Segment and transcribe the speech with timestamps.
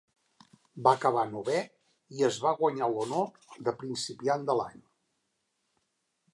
[0.87, 1.59] Va acabar novè
[2.21, 4.85] i es va guanyar l'honor de principiant de l'any.